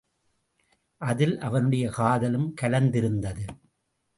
அதில் 1.01 1.39
அவனுடைய 1.39 1.89
காதலும் 1.89 2.53
கலந்திருந்தது. 2.61 3.45